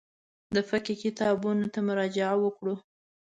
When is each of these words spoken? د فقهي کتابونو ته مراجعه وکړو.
د 0.55 0.57
فقهي 0.69 0.95
کتابونو 1.03 1.65
ته 1.73 1.79
مراجعه 1.87 2.35
وکړو. 2.43 2.75